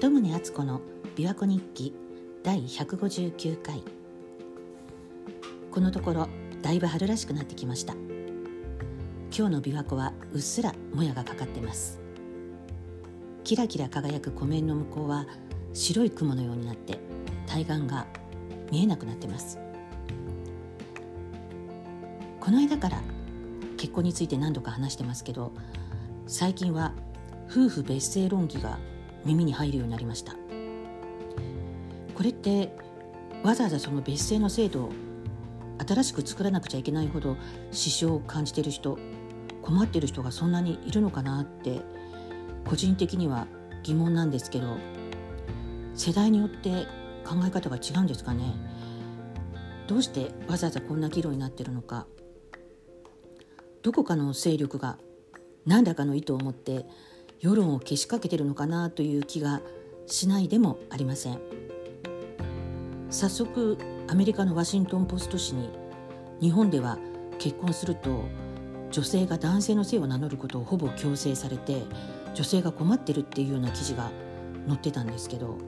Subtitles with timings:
[0.00, 0.80] 鳩宗敦子の
[1.14, 1.94] 琵琶湖日記
[2.42, 3.84] 第159回。
[5.70, 6.28] このところ
[6.62, 7.92] だいぶ春らしくなってきました。
[9.36, 12.00] 今日の琵琶湖はうっすらもやがかかってます。
[13.44, 15.26] キラキラ輝く湖面の向こうは
[15.74, 16.98] 白い雲のようになって
[17.46, 18.06] 対岸が
[18.72, 19.58] 見えなくなってます。
[22.40, 23.02] この間から
[23.76, 25.52] 結婚について何度か話してますけど
[26.26, 26.94] 最近は
[27.50, 28.78] 夫婦別姓論議が
[29.24, 30.34] 耳に入るようになりました。
[32.14, 32.76] これって
[33.42, 34.92] わざわざその別姓の制度を
[35.86, 37.36] 新しく作らなくちゃいけないほど
[37.70, 38.98] 支障を感じている人
[39.62, 41.80] 困っている人がそんなにいるのかなって
[42.66, 43.46] 個人的には
[43.82, 44.76] 疑問なんですけど
[45.94, 46.86] 世代によって
[47.24, 48.54] 考え方が違うんですかね。
[49.86, 52.06] どうしてわざわざこんな議論になってるのか。
[53.82, 54.98] どこかの勢力が
[55.66, 56.86] 何らかの意図を持って
[57.40, 59.62] 世論をけしかけてるのかなという気が
[60.06, 61.40] しないでもありません。
[63.10, 63.76] 早速
[64.08, 65.70] アメリカのワシントン・ポスト紙に
[66.40, 66.98] 日本では
[67.38, 68.24] 結婚すると
[68.92, 71.82] 女性が男性の姓を名乗ることをほぼ強制されて
[72.34, 74.10] 女性が困ってるっていうような記事が
[74.68, 75.58] 載ってたんですけど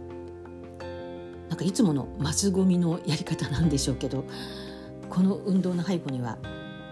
[1.49, 4.25] なんかいつものマスゴミのやり方なんでしょうけど
[5.09, 6.39] この運動の背後には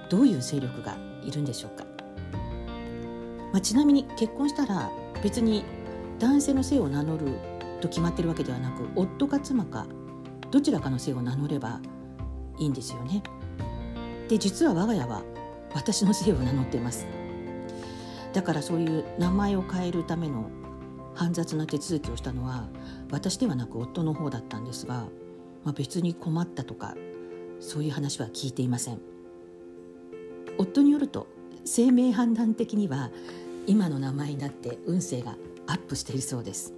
[0.09, 1.84] どういう勢力がいるんでしょうか、
[3.53, 4.91] まあ、ちなみに結婚したら
[5.23, 5.65] 別に
[6.19, 7.33] 男性の姓を名乗る
[7.81, 9.87] と決まってるわけではなく夫か妻か
[10.51, 11.81] どちらかの姓を名乗れば
[12.59, 13.23] いいんですよね。
[14.28, 15.23] で実は我が家は
[15.75, 17.06] 私の姓を名乗っています。
[18.33, 20.51] だからそういう名前を変えるための
[21.15, 22.69] 煩雑な手続きをしたのは
[23.11, 25.06] 私ではなく夫の方だったんですが、
[25.65, 26.95] まあ、別に困ったとか
[27.59, 29.01] そういう話は聞いていません。
[30.59, 31.27] 夫によると
[31.72, 33.10] 生命判断的には
[33.68, 35.36] 今の名前になって運勢が
[35.68, 36.74] アップしているそうです。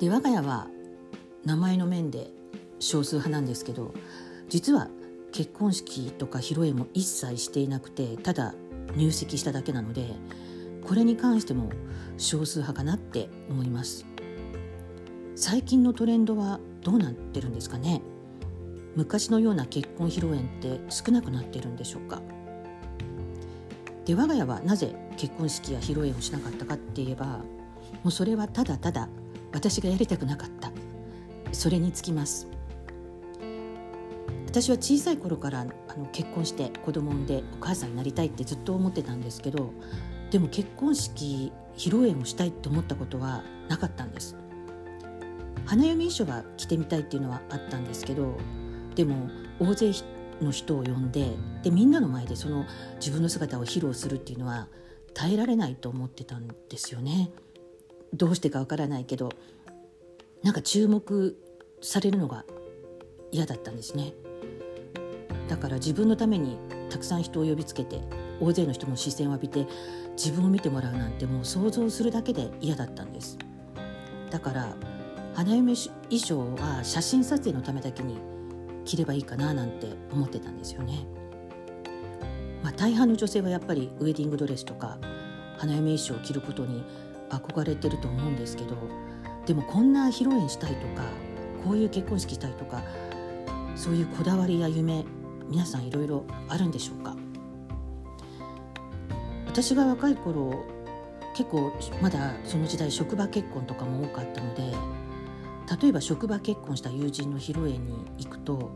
[0.00, 0.68] で我が家は
[1.44, 2.30] 名前の面で
[2.78, 3.92] 少数派なんですけど
[4.48, 4.88] 実は
[5.32, 8.54] 結婚式とか披露宴も一切していなくてただ
[8.96, 10.14] 入籍しただけなので
[10.86, 11.68] これに関しても
[12.16, 14.06] 少数派かなって思います。
[15.36, 18.00] 最近のトレンドはどうなってるんですかね。
[18.96, 22.22] 昔のような結婚披露宴って少なくなってるんでしょうか。
[24.10, 27.44] で我が家はなぜ結婚式や披露宴をしなかったかって言えばも
[28.06, 29.08] うそれはただただ
[29.52, 30.72] 私がやりたくなかった。
[31.52, 32.48] それにつきます。
[34.46, 39.72] 私は小さい頃からあの結婚して子供産んでお母さんになりたいってずっと思ってたんですけど
[40.32, 44.34] でも結婚式披露宴をしたいって思ったことはなかったんです。
[45.66, 48.36] 花嫁衣装は着てみたいっていうのはあったんですけど
[48.96, 49.92] でも大勢
[50.42, 54.68] の人を呼んででみんなの前でその自分の姿を披露するっていうのは
[55.14, 57.30] 耐えられないと思ってたんですよね。
[58.12, 59.30] どうしてかわからないけど
[60.42, 61.36] なんか注目
[61.80, 62.44] されるのが
[63.30, 64.14] 嫌だったんですね。
[65.48, 66.58] だから自分のために
[66.90, 68.00] たくさん人を呼びつけて
[68.40, 69.66] 大勢の人の視線を浴びて
[70.16, 73.38] 自分を見てもらうなんてもう想像するだけで嫌だったんです
[74.30, 74.76] だから
[75.34, 78.16] 花嫁衣装は写真撮影のためだけに
[78.84, 81.06] 着ればいいかななんて思ってたんですよね。
[82.62, 84.98] まあ、大半の女性はやっぱりウェディングドレスとか
[85.56, 86.84] 花嫁衣装を着ることに
[87.30, 88.76] 憧れてると思うんですけど
[89.46, 91.02] でもこんな披露宴したいとか
[91.64, 92.82] こういう結婚式したいとか
[93.76, 95.04] そういうこだわりや夢
[95.48, 97.16] 皆さんいろいろあるんでしょうか
[99.46, 100.64] 私が若い頃
[101.34, 104.62] 結構まだその時代職場結婚とかも多かったので
[105.80, 108.72] 例えば職場結婚した友人の披露宴に行くと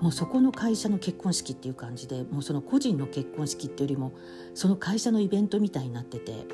[0.00, 4.12] もうそこの会社の結婚式っていう感じでもうその個人の結婚式っていうよりも
[4.54, 6.44] その会社のイベントみたいになってて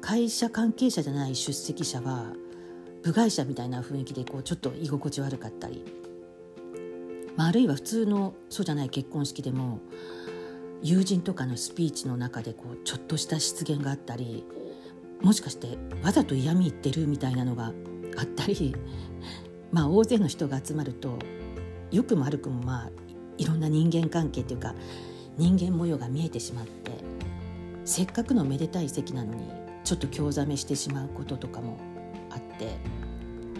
[0.00, 2.34] 会社関係者じゃない出席者は
[3.02, 5.84] 部外者みたいな雰囲気でこうちょっと居心地悪かったり、
[7.36, 9.80] まあ、あるいは普通のそうじゃない結婚式でも
[10.82, 14.44] 友人とかのスピーチの中でこうちょっとした失言があったり
[15.22, 17.72] もしかしてわざと嫌味言ってるみたいなのが
[18.16, 18.74] あったり、
[19.72, 21.18] まあ、大勢の人が集まると
[21.90, 22.90] よくも悪くもまあ
[23.38, 24.74] いろんな人間関係というか
[25.36, 26.92] 人間模様が見えてしまって
[27.84, 29.50] せっかくのめでたい席なのに
[29.84, 31.78] ちょっと興ざめしてしまうこととかも
[32.30, 32.78] あって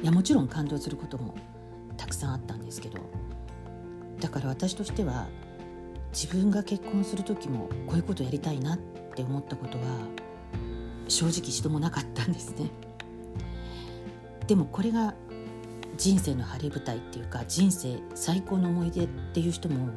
[0.02, 1.34] いやもちろん感動することも
[1.96, 2.98] たくさんあったんですけど
[4.20, 5.28] だから私としては
[6.12, 8.78] 自分が結婚する時もこういうことやりたいなっ
[9.14, 9.84] て思ったことは
[11.08, 12.70] 正直一度もなかったんですね。
[14.52, 15.14] でもこれが
[15.96, 19.88] 人生の晴れ舞台っていうか人生最高の思い出っていう人も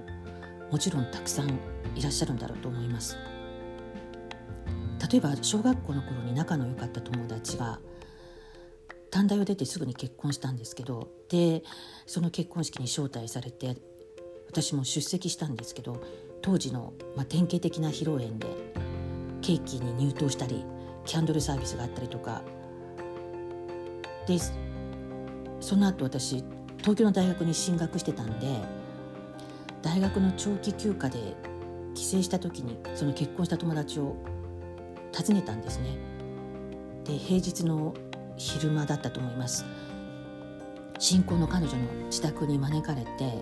[0.72, 1.60] もちろんたくさん
[1.94, 3.18] いらっしゃるんだろうと思います。
[5.12, 7.82] 例えば小学校の頃に仲の良かった友達が
[9.12, 11.62] 短大を出てすぐに結婚したんですけどで
[12.06, 13.76] その結婚式に招待されて
[14.48, 16.02] 私も出席したんですけど
[16.42, 18.48] 当時の、まあ、典型的な披露宴で
[19.42, 20.64] ケーキに入刀したり
[21.04, 22.42] キャンドルサービスがあったりとか
[24.28, 24.38] で
[25.60, 26.44] その後私
[26.80, 28.48] 東京の大学に進学してたんで
[29.82, 31.36] 大学の長期休暇で
[31.94, 34.16] 帰省した時にその結婚した友達を
[35.16, 35.98] 訪ねたんですね。
[37.06, 37.94] で平日の
[38.36, 39.64] 昼間だったと思います
[40.98, 43.40] 新婚の彼女の自宅に招かれて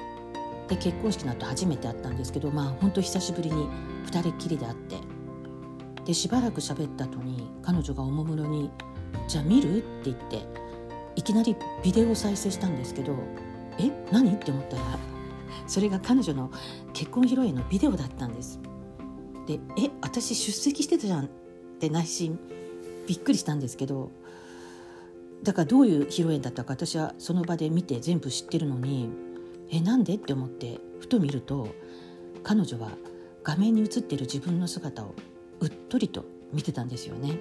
[0.68, 3.68] で結婚式の後初めて会ったんですけどまあ本当久しぶりに
[4.08, 4.98] 2人っきりで会って
[6.06, 8.70] でしばらく喋った後に彼女がおもむろに
[9.28, 10.46] 「じゃあ見る?」って言って
[11.16, 13.16] いきなりビデオ再生したんですけど
[13.80, 15.00] 「え何?」って思ったら
[15.68, 16.52] それが彼女の
[16.94, 18.60] 結婚披露宴のビデオだったんです。
[19.48, 21.28] で「え私出席してたじゃん」っ
[21.80, 22.40] て内心
[23.08, 24.12] びっくりしたんですけど
[25.44, 29.10] だからどういう披露宴だったか私はその場で見て全部知ってるのに
[29.70, 30.16] えなんで？
[30.16, 31.68] って思ってふと見ると
[32.44, 32.92] 彼女は
[33.44, 35.14] 画面に映ってる自分の姿を
[35.60, 37.38] うっとりと見てたんですよね。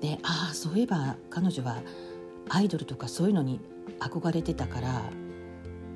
[0.00, 1.82] でああそういえば彼女は
[2.48, 3.60] アイドルとかそういうのに
[4.00, 5.02] 憧れてたから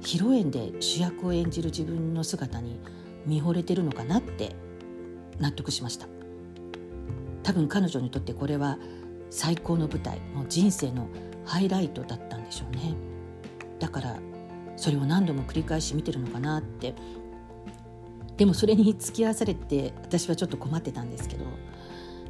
[0.00, 2.80] 披露宴で主役を演じる自分の姿に
[3.26, 4.56] 見惚れてるのかなって
[5.38, 6.06] 納得しました。
[7.42, 8.78] 多分彼女にとってこれは
[9.30, 11.08] 最高の舞台もう人生の
[11.44, 12.94] ハイライトだったんでしょうね。
[13.78, 14.18] だから
[14.76, 16.94] それを何度も繰り返し見てるのかなって。
[18.36, 21.44] でもそれに付き合わされて私はちょっと困ってたんですけど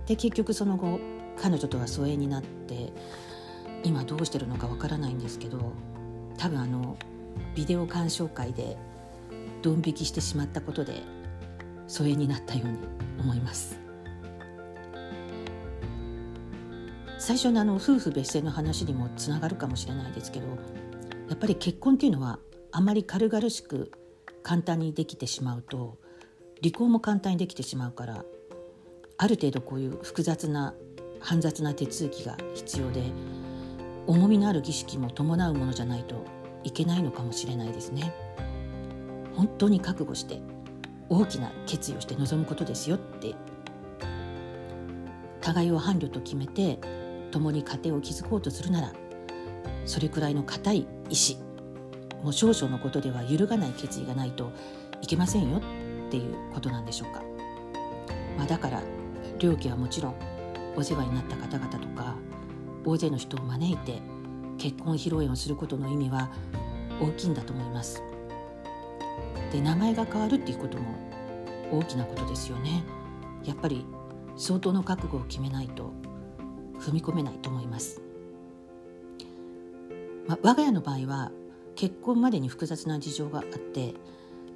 [0.06, 1.00] で結局その後
[1.40, 2.92] 彼女とは疎遠になって
[3.84, 5.72] 今どうしてるのかわからないんですけど
[6.38, 6.96] 多分あの
[7.54, 8.76] ビデオ鑑賞会で
[9.62, 11.02] ドン引きしてしまったことで
[11.86, 12.78] 疎遠になったように
[13.20, 13.82] 思います。
[17.18, 20.46] 最初のあの夫婦別姓の話にもつながるかもしれないですけど
[21.28, 22.40] やっぱり結婚っていうのは
[22.72, 23.92] あまり軽々しく
[24.42, 25.98] 簡単にできてしまうと
[26.60, 28.24] 離婚も簡単にできてしまうから
[29.18, 30.74] ある程度こういう複雑な
[31.20, 33.04] 煩雑な手続きが必要で
[34.06, 36.24] 重みのある儀式も伴うものじゃないと
[36.64, 38.12] いけないのかもしれないですね。
[39.34, 40.40] 本当に覚悟して
[41.08, 43.34] 大きな決意をして臨むことですよって
[45.40, 46.78] 互いを伴侶と決めて
[47.30, 48.92] 共に家庭を築こうとするなら
[49.84, 51.38] それくらいの固い意志
[52.22, 54.52] もう少々のことでは揺るがない決意がないと
[55.00, 57.22] いけませんよっていうことなんでしょうか。
[58.38, 58.82] まあ、だから
[59.38, 60.14] 両家はもちろん
[60.76, 62.14] お世話になった方々とか
[62.84, 64.00] 大勢の人を招いて
[64.58, 66.30] 結婚披露宴をすることの意味は
[67.00, 68.02] 大きいんだと思います。
[69.52, 70.94] で名前が変わるっていうことも
[71.72, 72.82] 大きなことですよね。
[73.44, 73.84] やっぱり
[74.36, 75.92] 相当の覚悟を決めないと
[76.78, 78.00] 踏み込めないと思います。
[80.26, 81.32] まあ、我が家の場合は
[81.74, 83.94] 結婚までに複雑な事情があって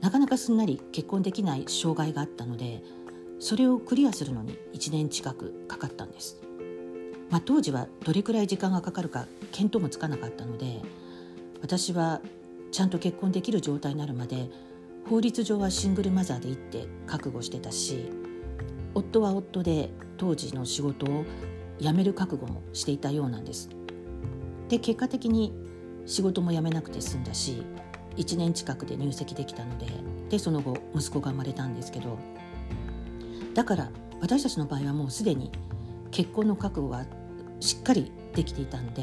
[0.00, 2.82] なかなかすんなり結婚できない障害があったので
[3.38, 6.40] それをクリアするのに1年近くかかったんです、
[7.30, 10.80] まあ、当時はどれくらい時間がかかるか見当もつかなかったので
[11.60, 12.20] 私は
[12.70, 14.48] ちゃんと結婚できる状態になるまで
[15.08, 18.10] 法律上はシングルマザーでいって覚悟してたし
[18.94, 21.24] 夫は夫で当時の仕事を
[21.78, 23.68] 辞める覚悟もしていたようなんです。
[24.68, 25.52] で結果的に
[26.06, 27.62] 仕事も辞めなくて済んだし
[28.16, 29.86] 1年近くで入籍できたので
[30.30, 32.18] でその後息子が生まれたんですけど
[33.54, 35.52] だから私たちの場合はもうすでに
[36.10, 37.06] 結婚の覚悟が
[37.60, 39.02] しっかりできていたんで、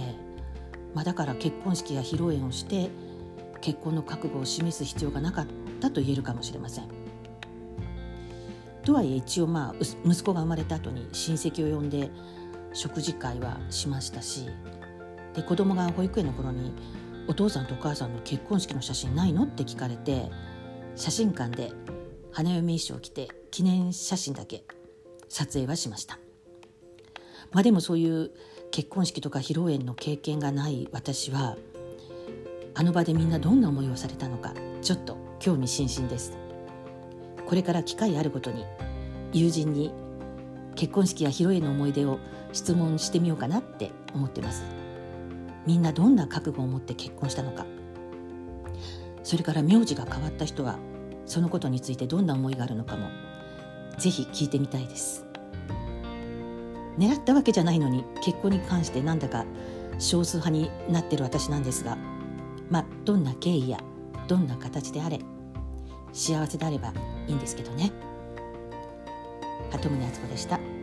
[0.93, 2.89] まあ、だから結婚式や披露宴をして
[3.61, 5.47] 結婚の覚悟を示す必要がなかっ
[5.79, 7.03] たと言えるかもしれません。
[8.83, 12.11] とはいえ一応まあ息子が生まれた後に親戚を呼んで
[12.73, 14.49] 食事会はしましたし
[15.33, 16.73] で子供が保育園の頃に
[17.27, 20.29] 「お父さんとお母さんの結婚式の写真ないの?」って聞かれて
[20.95, 21.71] 写真館で
[22.31, 24.65] 花嫁衣装を着て記念写真だけ
[25.29, 26.19] 撮影はしました。
[27.53, 28.31] まあでもそういう
[28.71, 31.55] 結婚式とか披露宴の経験がない私は
[32.73, 36.37] あの場でみんなどんな思いをされたのかちょっと興味津々です。
[37.45, 38.65] これから機会あるごとに
[39.31, 39.93] 友人に
[40.75, 42.19] 結婚式や披露宴の思い出を
[42.51, 44.63] 質問してみようかなって思ってます。
[45.67, 47.65] みんなどんな覚悟を持って結婚したのか。
[49.23, 50.77] それから名字が変わった人は
[51.25, 53.09] そのことについてどんな思いがあるのかも
[53.97, 55.25] ぜひ聞いてみたいです。
[56.97, 59.45] 狙ったわけじゃないのに結婚に関してなんだか
[59.99, 61.97] 少数派になってる私なんですが
[62.69, 63.79] まあどんな経緯や
[64.27, 65.19] どんな形であれ
[66.13, 66.93] 幸せであれば
[67.27, 67.91] いいんですけどね
[69.71, 70.82] 鳩宗敦子でした。